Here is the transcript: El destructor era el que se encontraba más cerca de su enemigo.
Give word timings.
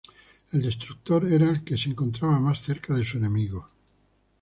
El 0.51 0.63
destructor 0.63 1.27
era 1.31 1.47
el 1.47 1.63
que 1.63 1.77
se 1.77 1.91
encontraba 1.91 2.39
más 2.39 2.59
cerca 2.63 2.95
de 2.95 3.05
su 3.05 3.19
enemigo. 3.19 3.69